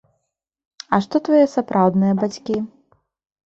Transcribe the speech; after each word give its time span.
А 0.93 1.01
што 1.07 1.21
твае 1.29 1.43
сапраўдныя 1.55 2.13
бацькі? 2.25 2.61